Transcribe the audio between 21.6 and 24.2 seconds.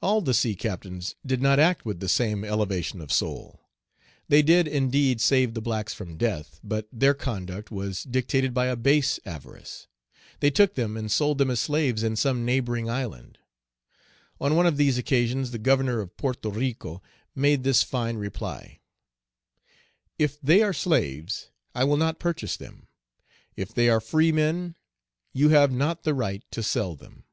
I will not purchase them; if they are